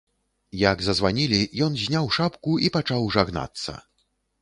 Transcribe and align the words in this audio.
Як 0.61 0.81
зазванілі, 0.87 1.41
ён 1.67 1.79
зняў 1.83 2.11
шапку 2.19 2.59
і 2.67 2.75
пачаў 2.79 3.01
жагнацца. 3.19 3.81